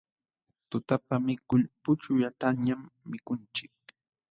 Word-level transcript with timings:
Tutapa 0.69 1.15
mikul 1.27 1.61
puchullatañam 1.83 2.81
mikunchik. 3.09 3.73